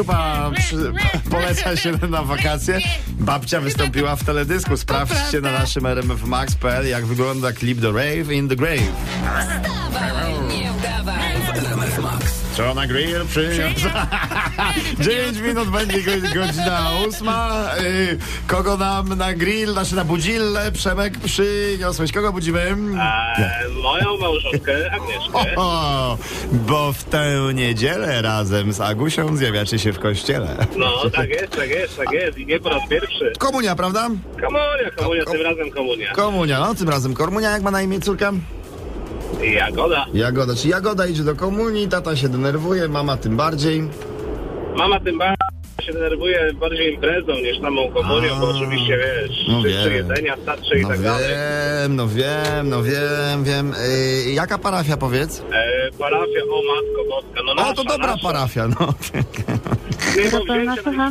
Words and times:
keczupa 0.00 0.50
przy, 0.56 0.92
poleca 1.30 1.76
się 1.76 1.92
na 2.10 2.22
wakacje. 2.22 2.80
Babcia 3.08 3.60
wystąpiła 3.60 4.16
w 4.16 4.24
teledysku. 4.24 4.76
Sprawdźcie 4.76 5.40
na 5.40 5.52
naszym 5.52 5.86
rmfmax.pl 5.86 6.88
jak 6.88 7.06
wygląda 7.06 7.52
klip 7.52 7.78
do 7.78 7.92
Rave 7.92 8.32
in 8.32 8.48
the 8.48 8.56
Grave. 8.56 8.92
Wstawaj. 9.40 10.29
Co 12.60 12.74
na 12.74 12.86
grill 12.86 13.26
przyniósł? 13.28 13.88
9 15.00 15.38
minut 15.38 15.68
będzie 15.70 16.02
go- 16.02 16.28
godzina 16.34 16.90
ósma. 17.08 17.70
Y, 17.80 18.18
Kogo 18.46 18.76
nam 18.76 19.08
na 19.08 19.34
grill, 19.34 19.72
znaczy 19.72 19.96
na 19.96 20.04
budzillę 20.04 20.72
Przemek 20.72 21.18
przyniosłeś? 21.18 22.12
Kogo 22.12 22.32
budzimy? 22.32 22.60
Eee, 22.60 23.82
moją 23.82 24.16
małżonkę 24.18 24.90
Agnieszkę. 24.92 25.56
O, 25.56 26.18
bo 26.52 26.92
w 26.92 27.04
tę 27.04 27.32
niedzielę 27.54 28.22
razem 28.22 28.72
z 28.72 28.80
Agusią 28.80 29.36
zjawiacie 29.36 29.78
się 29.78 29.92
w 29.92 29.98
kościele. 29.98 30.56
No, 30.76 31.10
tak 31.10 31.28
jest, 31.30 31.50
tak 31.56 31.68
jest, 31.70 31.96
tak 31.96 32.12
jest. 32.12 32.38
I 32.38 32.46
nie 32.46 32.60
po 32.60 32.68
raz 32.68 32.88
pierwszy. 32.88 33.32
Komunia, 33.38 33.74
prawda? 33.76 34.08
Komunia, 34.40 34.90
komunia, 34.96 35.24
Ko- 35.24 35.30
tym 35.32 35.42
razem 35.42 35.70
komunia. 35.70 36.12
Komunia, 36.12 36.60
no 36.60 36.74
tym 36.74 36.88
razem 36.88 37.14
Komunia, 37.14 37.50
jak 37.50 37.62
ma 37.62 37.70
na 37.70 37.82
imię 37.82 38.00
córka? 38.00 38.32
Jagoda. 39.42 40.06
Jagoda, 40.14 40.54
czy 40.54 40.68
Jagoda 40.68 41.06
idzie 41.06 41.24
do 41.24 41.34
komunii, 41.36 41.88
tata 41.88 42.16
się 42.16 42.28
denerwuje, 42.28 42.88
mama 42.88 43.16
tym 43.16 43.36
bardziej. 43.36 43.88
Mama 44.76 45.00
tym 45.00 45.18
bardziej 45.18 45.36
się 45.86 45.92
denerwuje 45.92 46.52
bardziej 46.60 46.94
imprezą 46.94 47.32
niż 47.32 47.60
samą 47.60 47.90
komunią, 47.92 48.40
bo 48.40 48.48
oczywiście 48.50 48.98
wiesz, 48.98 49.38
no 49.48 49.62
wszyscy 49.62 49.90
jedzenia 49.92 50.36
starczy 50.42 50.78
i 50.78 50.82
No 50.82 50.88
tak 50.88 51.00
dalej. 51.00 51.28
wiem, 51.28 51.96
no 51.96 52.08
wiem, 52.08 52.68
no 52.68 52.82
wiem, 52.82 53.44
wiem. 53.44 53.74
Yy, 54.26 54.32
jaka 54.32 54.58
parafia 54.58 54.96
powiedz? 54.96 55.40
Eee, 55.52 55.90
parafia, 55.98 56.40
o 56.50 56.62
matko 56.62 57.04
boska, 57.10 57.42
no 57.46 57.54
nasza, 57.54 57.70
O, 57.70 57.74
to 57.74 57.84
dobra 57.84 58.06
nasza. 58.06 58.22
parafia, 58.28 58.68
no. 58.68 58.76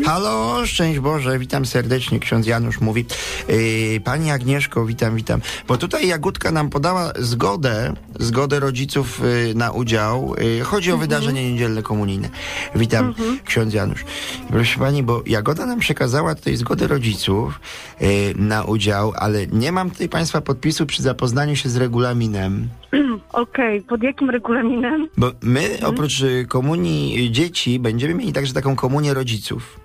Halo, 0.05 0.65
szczęść 0.65 0.99
Boże, 0.99 1.39
witam 1.39 1.65
serdecznie, 1.65 2.19
ksiądz 2.19 2.47
Janusz 2.47 2.81
mówi. 2.81 3.05
Yy, 3.47 3.99
pani 3.99 4.31
Agnieszko, 4.31 4.85
witam, 4.85 5.15
witam. 5.15 5.41
Bo 5.67 5.77
tutaj 5.77 6.07
Jagódka 6.07 6.51
nam 6.51 6.69
podała 6.69 7.11
zgodę, 7.19 7.93
zgodę 8.19 8.59
rodziców 8.59 9.21
yy, 9.47 9.55
na 9.55 9.71
udział. 9.71 10.35
Yy, 10.37 10.63
chodzi 10.63 10.91
o 10.91 10.97
wydarzenie 10.97 11.51
niedzielne 11.51 11.83
komunijne. 11.83 12.29
Witam, 12.75 13.13
ksiądz 13.45 13.73
Janusz. 13.73 14.05
Proszę 14.49 14.79
pani, 14.79 15.03
bo 15.03 15.23
Jagoda 15.25 15.65
nam 15.65 15.79
przekazała 15.79 16.35
tutaj 16.35 16.55
zgodę 16.55 16.87
rodziców 16.87 17.59
yy, 18.01 18.07
na 18.35 18.63
udział, 18.63 19.13
ale 19.15 19.47
nie 19.47 19.71
mam 19.71 19.91
tutaj 19.91 20.09
państwa 20.09 20.41
podpisu 20.41 20.85
przy 20.85 21.03
zapoznaniu 21.03 21.55
się 21.55 21.69
z 21.69 21.75
regulaminem. 21.75 22.69
Okej, 23.33 23.81
pod 23.81 24.03
jakim 24.03 24.29
regulaminem? 24.29 25.07
Bo 25.17 25.31
my 25.41 25.77
oprócz 25.85 26.21
y, 26.21 26.45
komunii 26.49 27.25
y, 27.25 27.31
dzieci 27.31 27.79
będziemy 27.79 28.13
mieli 28.13 28.33
także 28.33 28.53
taką 28.53 28.75
komunię 28.75 29.13
rodziców. 29.13 29.79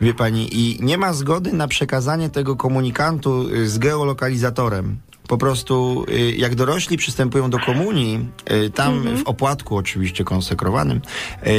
Wie 0.00 0.14
pani, 0.14 0.48
i 0.52 0.78
nie 0.80 0.98
ma 0.98 1.12
zgody 1.12 1.52
na 1.52 1.68
przekazanie 1.68 2.30
tego 2.30 2.56
komunikantu 2.56 3.48
y, 3.48 3.68
z 3.68 3.78
geolokalizatorem. 3.78 4.96
Po 5.28 5.38
prostu 5.38 6.04
jak 6.36 6.54
dorośli 6.54 6.96
przystępują 6.96 7.50
do 7.50 7.58
komunii, 7.58 8.28
tam 8.74 9.16
w 9.16 9.28
opłatku 9.28 9.76
oczywiście 9.76 10.24
konsekrowanym, 10.24 11.00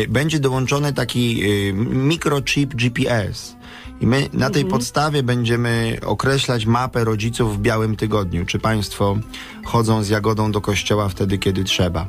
będzie 0.10 0.40
dołączony 0.40 0.94
taki 0.94 1.44
mikrochip 1.90 2.76
GPS. 2.76 3.56
I 4.02 4.08
my 4.08 4.30
na 4.34 4.50
tej 4.50 4.66
podstawie 4.66 5.24
będziemy 5.24 5.98
określać 6.06 6.66
mapę 6.66 7.04
rodziców 7.04 7.58
w 7.58 7.62
białym 7.62 7.96
tygodniu. 7.96 8.46
Czy 8.46 8.60
państwo 8.60 9.18
chodzą 9.66 10.04
z 10.04 10.10
Jagodą 10.10 10.52
do 10.52 10.62
kościoła 10.62 11.10
wtedy, 11.10 11.38
kiedy 11.38 11.64
trzeba. 11.64 12.08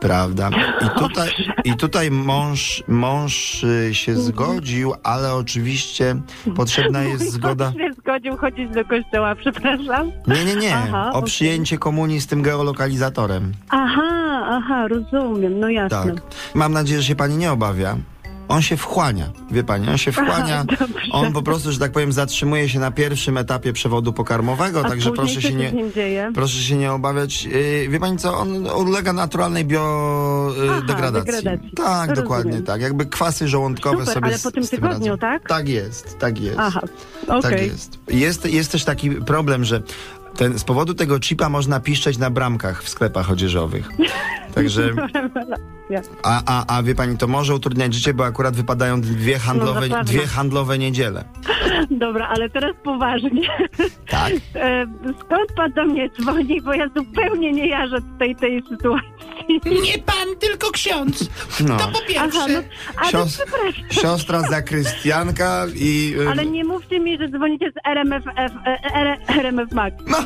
Prawda? 0.00 0.50
I 0.86 0.98
tutaj, 0.98 1.30
i 1.64 1.76
tutaj 1.76 2.10
mąż, 2.10 2.84
mąż 2.88 3.64
y, 3.64 3.94
się 3.94 4.16
zgodził, 4.16 4.94
ale 5.02 5.34
oczywiście 5.34 6.16
potrzebna 6.56 7.02
jest 7.02 7.30
zgoda. 7.30 7.64
Mąż 7.64 7.76
się 7.76 7.92
zgodził 7.98 8.36
chodzić 8.36 8.70
do 8.70 8.84
kościoła, 8.84 9.34
przepraszam. 9.34 10.12
Nie, 10.26 10.44
nie, 10.44 10.56
nie. 10.56 10.76
Aha, 10.76 11.10
o 11.12 11.16
okej. 11.16 11.26
przyjęcie 11.26 11.78
komunii 11.78 12.20
z 12.20 12.26
tym 12.26 12.42
geolokalizatorem. 12.42 13.52
Aha, 13.68 14.46
aha, 14.50 14.88
rozumiem, 14.88 15.60
no 15.60 15.68
jasne. 15.68 16.14
Tak. 16.14 16.22
Mam 16.54 16.72
nadzieję, 16.72 17.00
że 17.00 17.08
się 17.08 17.16
pani 17.16 17.36
nie 17.36 17.52
obawia. 17.52 17.96
On 18.48 18.62
się 18.62 18.76
wchłania, 18.76 19.30
wie 19.50 19.64
pani, 19.64 19.88
on 19.88 19.98
się 19.98 20.12
wchłania. 20.12 20.64
Aha, 20.72 20.84
on 21.10 21.32
po 21.32 21.42
prostu, 21.42 21.72
że 21.72 21.78
tak 21.78 21.92
powiem, 21.92 22.12
zatrzymuje 22.12 22.68
się 22.68 22.78
na 22.78 22.90
pierwszym 22.90 23.36
etapie 23.38 23.72
przewodu 23.72 24.12
pokarmowego, 24.12 24.80
A 24.84 24.88
także 24.88 25.10
proszę 25.12 25.42
się 25.42 25.52
nie. 25.54 25.72
Proszę 26.34 26.58
się 26.62 26.76
nie 26.76 26.92
obawiać. 26.92 27.44
Yy, 27.44 27.88
wie 27.88 28.00
pani 28.00 28.18
co, 28.18 28.38
on 28.38 28.66
ulega 28.66 29.12
naturalnej 29.12 29.64
biodegradacji. 29.64 31.32
degradacji. 31.32 31.70
Tak, 31.76 31.86
Rozumiem. 32.08 32.14
dokładnie 32.22 32.60
tak. 32.62 32.80
Jakby 32.80 33.06
kwasy 33.06 33.48
żołądkowe 33.48 33.98
Super, 33.98 34.14
sobie 34.14 34.26
ale 34.26 34.38
po 34.38 34.50
tym 34.50 34.62
tym 34.66 34.70
tygodniu, 34.80 35.06
radzą. 35.06 35.18
tak? 35.18 35.48
Tak 35.48 35.68
jest, 35.68 36.18
tak 36.18 36.40
jest. 36.40 36.58
Aha, 36.58 36.80
Tak 37.26 37.44
okej. 37.44 37.68
jest. 37.68 37.98
jest. 38.08 38.44
Jest 38.46 38.72
też 38.72 38.84
taki 38.84 39.10
problem, 39.10 39.64
że 39.64 39.82
ten, 40.36 40.58
z 40.58 40.64
powodu 40.64 40.94
tego 40.94 41.20
chipa 41.20 41.48
można 41.48 41.80
piszczeć 41.80 42.18
na 42.18 42.30
bramkach 42.30 42.82
w 42.82 42.88
sklepach 42.88 43.30
odzieżowych. 43.30 43.88
Także, 44.54 44.90
a, 46.22 46.42
a, 46.46 46.76
a 46.76 46.82
wie 46.82 46.94
pani, 46.94 47.18
to 47.18 47.26
może 47.28 47.54
utrudniać 47.54 47.94
życie, 47.94 48.14
bo 48.14 48.24
akurat 48.24 48.56
wypadają 48.56 49.00
dwie 49.00 49.38
handlowe, 49.38 49.88
No, 49.88 50.04
dwie 50.04 50.26
handlowe 50.26 50.78
niedziele. 50.78 51.24
Dobra, 51.90 52.28
ale 52.28 52.50
teraz 52.50 52.76
poważnie. 52.84 53.48
Tak? 54.08 54.32
E, 54.54 54.86
Skąd 55.20 55.52
pan 55.56 55.72
do 55.72 55.84
mnie 55.84 56.10
dzwoni, 56.20 56.62
bo 56.62 56.74
ja 56.74 56.88
zupełnie 56.96 57.52
nie 57.52 57.68
jarzę 57.68 57.96
tej, 58.18 58.36
tej 58.36 58.62
sytuacji. 58.68 59.08
Nie 59.82 59.98
pan, 59.98 60.28
tylko 60.40 60.70
ksiądz. 60.70 61.28
No. 61.68 61.76
To 61.76 61.88
po 61.88 61.98
pierwsze. 62.00 62.22
Aha, 62.38 62.46
no, 62.48 62.62
ale 62.96 63.10
Sios- 63.10 63.26
przepraszam. 63.42 63.84
Siostra 63.90 64.40
zakrystianka 64.40 65.66
i... 65.74 66.14
y, 66.20 66.28
Ale 66.30 66.46
nie 66.46 66.64
mówcie 66.64 67.00
mi, 67.00 67.18
że 67.18 67.28
dzwonicie 67.28 67.70
z 67.70 67.88
RMF, 67.88 68.24
F, 68.36 68.52
e, 68.66 68.94
R, 68.94 69.18
RMF 69.28 69.72
Max. 69.72 69.96
No, 70.06 70.18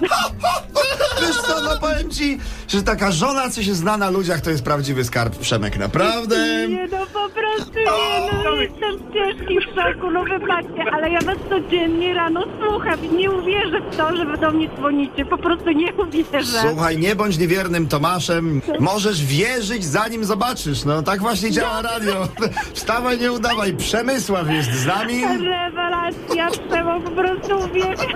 wiesz 1.20 1.36
co, 1.36 1.60
no 1.62 1.70
powiem 1.80 2.10
ci, 2.10 2.38
że 2.68 2.82
taka 2.82 3.10
żona, 3.12 3.50
co 3.50 3.62
się 3.62 3.74
zna 3.74 3.96
na 3.96 4.10
ludziach, 4.10 4.40
to 4.40 4.50
jest 4.50 4.64
prawdziwy 4.64 5.04
skarb, 5.04 5.38
Przemek, 5.38 5.78
naprawdę. 5.78 6.36
Nie 6.68 6.88
no, 6.92 7.06
po 7.06 7.28
prostu 7.28 7.78
nie, 7.78 8.42
no 8.44 8.54
jestem 8.54 8.96
w 8.98 9.12
ciężkim 9.14 9.60
szoku, 9.60 10.10
no 10.10 10.24
wybaczcie, 10.24 10.84
ale 10.92 11.10
ja 11.10 11.20
was 11.20 11.36
codziennie 11.50 12.14
rano 12.14 12.44
słucham 12.60 13.04
i 13.04 13.08
nie 13.08 13.30
uwierzę 13.30 13.80
w 13.92 13.96
to, 13.96 14.16
że 14.16 14.24
wy 14.24 14.36
do 14.38 14.50
mnie 14.50 14.68
dzwonicie, 14.76 15.24
po 15.24 15.38
prostu 15.38 15.70
nie 15.70 15.92
uwierzę. 15.94 16.60
Słuchaj, 16.70 16.98
nie 16.98 17.16
bądź 17.16 17.38
niewiernym 17.38 17.88
Tomaszem. 17.88 18.62
Możesz 18.80 19.24
wierzyć, 19.24 19.84
zanim 19.84 20.24
zobaczysz. 20.24 20.84
No 20.84 21.02
tak 21.02 21.20
właśnie 21.20 21.50
działa 21.50 21.82
radio. 21.82 22.28
Wstawaj, 22.74 23.18
nie 23.20 23.32
udawaj. 23.32 23.72
Przemysław 23.76 24.50
jest 24.50 24.72
z 24.72 24.86
nami. 24.86 25.22
Rewelacja, 25.24 26.50
Przemo, 26.68 27.00
po 27.00 27.10
prostu 27.10 27.68
cię, 27.74 28.12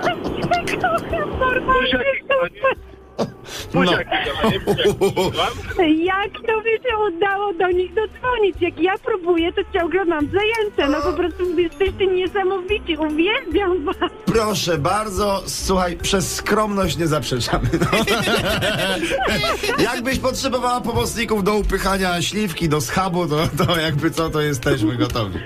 kocham 0.81 1.29
normalnie. 1.39 2.10
Kochanie, 3.73 4.59
buziaki. 4.99 6.05
Jak 6.05 6.31
to 6.33 6.57
mi 6.61 6.71
się 6.71 7.15
udało 7.17 7.53
do 7.53 7.67
nich 7.67 7.93
dodzwonić? 7.93 8.55
Jak 8.61 8.79
ja 8.79 8.93
próbuję, 9.05 9.53
to 9.53 9.61
ciągle 9.73 10.05
mam 10.05 10.27
zajęte. 10.27 10.87
No 10.97 11.11
po 11.11 11.17
prostu 11.17 11.59
jesteście 11.59 12.07
niesamowici, 12.07 12.97
uwielbiam 12.97 13.85
was. 13.85 13.95
Proszę 14.25 14.77
bardzo, 14.77 15.43
słuchaj, 15.45 15.97
przez 15.97 16.35
skromność 16.35 16.97
nie 16.97 17.07
zaprzeczamy. 17.07 17.69
No. 17.79 17.97
Jakbyś 19.93 20.19
potrzebowała 20.19 20.81
pomocników 20.81 21.43
do 21.43 21.55
upychania 21.55 22.21
śliwki 22.21 22.69
do 22.69 22.81
schabu, 22.81 23.27
to, 23.27 23.47
to 23.65 23.79
jakby 23.79 24.11
co, 24.11 24.29
to 24.29 24.41
jesteśmy 24.41 24.95
gotowi. 24.95 25.39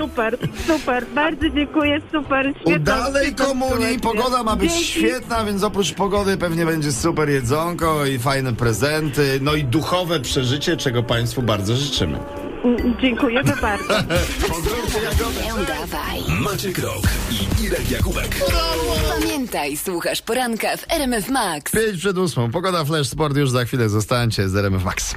Super, 0.00 0.38
super, 0.66 1.06
bardzo 1.14 1.50
dziękuję, 1.50 2.00
super. 2.12 2.52
Świetna, 2.60 2.76
Udalej 2.76 3.26
świetna 3.26 3.44
komunii, 3.46 3.98
pogoda 4.00 4.42
ma 4.42 4.56
być 4.56 4.70
Dzięki. 4.72 4.84
świetna, 4.86 5.44
więc 5.44 5.62
oprócz 5.62 5.92
pogody 5.94 6.36
pewnie 6.36 6.66
będzie 6.66 6.92
super 6.92 7.28
jedzonko 7.44 8.06
i 8.06 8.18
fajne 8.18 8.52
prezenty, 8.52 9.38
no 9.42 9.54
i 9.54 9.64
duchowe 9.64 10.20
przeżycie, 10.20 10.76
czego 10.76 11.02
Państwu 11.02 11.42
bardzo 11.42 11.76
życzymy. 11.76 12.18
Mm, 12.64 12.96
Dziękujemy 13.00 13.52
bardzo. 13.62 13.94
Nie 15.44 15.54
udawaj. 15.54 16.20
Maciek 16.40 16.78
Rok 16.78 17.02
i 17.30 17.64
Irek 17.64 17.90
Jakubek. 17.90 18.44
Pamiętaj, 19.20 19.76
słuchasz 19.76 20.22
poranka 20.22 20.76
w 20.76 20.92
RMF 20.92 21.28
Max. 21.28 21.72
5 21.72 21.98
przed 21.98 22.18
ósmą, 22.18 22.50
pogoda 22.50 22.84
Flash 22.84 23.08
Sport 23.08 23.36
już 23.36 23.50
za 23.50 23.64
chwilę, 23.64 23.88
zostańcie 23.88 24.48
z 24.48 24.56
RMF 24.56 24.84
Max. 24.84 25.14